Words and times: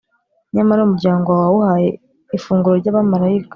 Nyamara 0.55 0.81
umuryango 0.85 1.27
wawe 1.31 1.41
wawuhaye 1.49 1.89
ifunguro 2.37 2.75
ry’abamalayika, 2.81 3.49